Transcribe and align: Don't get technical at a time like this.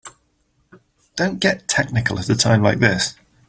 Don't 1.15 1.39
get 1.39 1.67
technical 1.67 2.17
at 2.17 2.27
a 2.27 2.35
time 2.35 2.63
like 2.63 2.79
this. 2.79 3.13